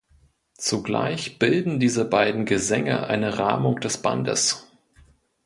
Zugleich 0.57 1.37
bilden 1.37 1.79
diese 1.79 2.05
beiden 2.05 2.45
Gesänge 2.45 3.05
eine 3.05 3.37
Rahmung 3.37 3.79
des 3.81 3.99
Bandes. 4.01 4.65